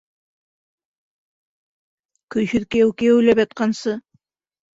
[2.37, 3.97] Көйһөҙ кейәү кейәүләп ятҡансы.